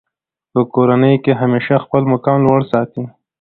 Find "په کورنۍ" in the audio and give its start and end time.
0.51-1.15